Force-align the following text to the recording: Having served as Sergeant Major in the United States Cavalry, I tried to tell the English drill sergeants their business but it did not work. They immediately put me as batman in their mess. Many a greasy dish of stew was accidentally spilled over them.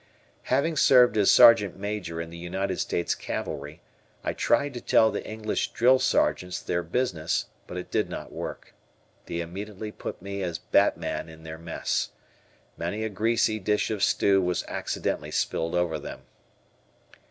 Having 0.49 0.77
served 0.77 1.15
as 1.15 1.29
Sergeant 1.29 1.77
Major 1.77 2.19
in 2.19 2.31
the 2.31 2.37
United 2.39 2.79
States 2.79 3.13
Cavalry, 3.13 3.81
I 4.23 4.33
tried 4.33 4.73
to 4.73 4.81
tell 4.81 5.11
the 5.11 5.23
English 5.23 5.73
drill 5.73 5.99
sergeants 5.99 6.59
their 6.59 6.81
business 6.81 7.45
but 7.67 7.77
it 7.77 7.91
did 7.91 8.09
not 8.09 8.31
work. 8.31 8.73
They 9.27 9.41
immediately 9.41 9.91
put 9.91 10.19
me 10.19 10.41
as 10.41 10.57
batman 10.57 11.29
in 11.29 11.43
their 11.43 11.59
mess. 11.59 12.09
Many 12.77 13.03
a 13.03 13.09
greasy 13.09 13.59
dish 13.59 13.91
of 13.91 14.01
stew 14.03 14.41
was 14.41 14.63
accidentally 14.67 15.29
spilled 15.29 15.75
over 15.75 15.99
them. 15.99 16.21